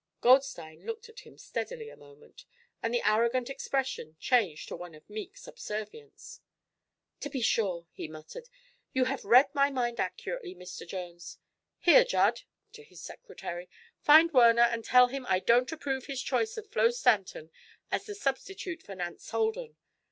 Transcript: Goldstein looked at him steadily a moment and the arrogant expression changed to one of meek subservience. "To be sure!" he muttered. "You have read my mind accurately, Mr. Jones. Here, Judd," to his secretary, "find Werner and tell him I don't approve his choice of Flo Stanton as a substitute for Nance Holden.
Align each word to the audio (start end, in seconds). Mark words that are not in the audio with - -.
Goldstein 0.19 0.83
looked 0.83 1.09
at 1.09 1.19
him 1.19 1.37
steadily 1.37 1.89
a 1.89 1.95
moment 1.95 2.45
and 2.81 2.91
the 2.91 3.03
arrogant 3.07 3.51
expression 3.51 4.15
changed 4.19 4.67
to 4.69 4.75
one 4.75 4.95
of 4.95 5.07
meek 5.07 5.37
subservience. 5.37 6.41
"To 7.19 7.29
be 7.29 7.39
sure!" 7.41 7.85
he 7.91 8.07
muttered. 8.07 8.49
"You 8.93 9.05
have 9.05 9.23
read 9.23 9.53
my 9.53 9.69
mind 9.69 9.99
accurately, 9.99 10.55
Mr. 10.55 10.87
Jones. 10.87 11.37
Here, 11.77 12.03
Judd," 12.03 12.41
to 12.71 12.81
his 12.83 12.99
secretary, 12.99 13.69
"find 13.99 14.31
Werner 14.33 14.63
and 14.63 14.83
tell 14.83 15.05
him 15.05 15.23
I 15.29 15.37
don't 15.39 15.71
approve 15.71 16.07
his 16.07 16.23
choice 16.23 16.57
of 16.57 16.71
Flo 16.71 16.89
Stanton 16.89 17.51
as 17.91 18.09
a 18.09 18.15
substitute 18.15 18.81
for 18.81 18.95
Nance 18.95 19.29
Holden. 19.29 19.77